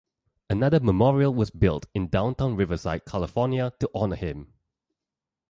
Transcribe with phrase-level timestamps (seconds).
[0.49, 4.51] Another memorial was built in downtown Riverside, California to honor him.